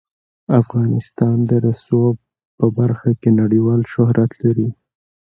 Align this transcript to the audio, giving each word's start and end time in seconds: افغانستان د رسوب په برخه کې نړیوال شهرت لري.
افغانستان 0.59 1.35
د 1.49 1.51
رسوب 1.65 2.15
په 2.57 2.65
برخه 2.77 3.09
کې 3.21 3.29
نړیوال 3.41 3.81
شهرت 3.93 4.31
لري. 4.43 4.69